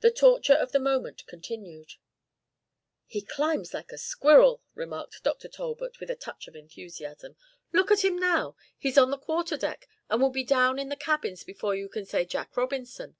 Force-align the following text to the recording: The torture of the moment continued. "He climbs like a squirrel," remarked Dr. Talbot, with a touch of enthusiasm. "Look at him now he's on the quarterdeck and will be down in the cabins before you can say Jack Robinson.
The 0.00 0.10
torture 0.10 0.54
of 0.54 0.72
the 0.72 0.80
moment 0.80 1.26
continued. 1.26 1.96
"He 3.04 3.20
climbs 3.20 3.74
like 3.74 3.92
a 3.92 3.98
squirrel," 3.98 4.62
remarked 4.74 5.22
Dr. 5.22 5.46
Talbot, 5.48 6.00
with 6.00 6.08
a 6.10 6.16
touch 6.16 6.48
of 6.48 6.56
enthusiasm. 6.56 7.36
"Look 7.70 7.90
at 7.90 8.02
him 8.02 8.16
now 8.16 8.56
he's 8.78 8.96
on 8.96 9.10
the 9.10 9.18
quarterdeck 9.18 9.90
and 10.08 10.22
will 10.22 10.30
be 10.30 10.42
down 10.42 10.78
in 10.78 10.88
the 10.88 10.96
cabins 10.96 11.44
before 11.44 11.74
you 11.74 11.90
can 11.90 12.06
say 12.06 12.24
Jack 12.24 12.56
Robinson. 12.56 13.16